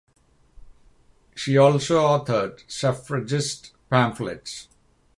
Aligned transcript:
She 1.35 1.59
also 1.59 1.99
authored 2.01 2.61
suffragist 2.67 3.73
pamphlets. 3.87 4.67